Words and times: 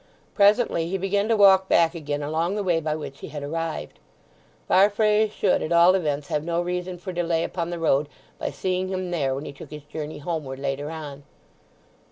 Presently 0.33 0.87
he 0.89 0.97
began 0.97 1.27
to 1.27 1.37
walk 1.37 1.69
back 1.69 1.93
again 1.93 2.23
along 2.23 2.55
the 2.55 2.63
way 2.63 2.79
by 2.79 2.95
which 2.95 3.19
he 3.19 3.27
had 3.27 3.43
arrived. 3.43 3.99
Farfrae 4.67 5.29
should 5.29 5.61
at 5.61 5.71
all 5.71 5.93
events 5.93 6.29
have 6.29 6.43
no 6.43 6.59
reason 6.59 6.97
for 6.97 7.11
delay 7.13 7.43
upon 7.43 7.69
the 7.69 7.77
road 7.77 8.09
by 8.39 8.49
seeing 8.49 8.87
him 8.87 9.11
there 9.11 9.35
when 9.35 9.45
he 9.45 9.53
took 9.53 9.69
his 9.69 9.83
journey 9.83 10.17
homeward 10.17 10.57
later 10.57 10.89
on. 10.89 11.21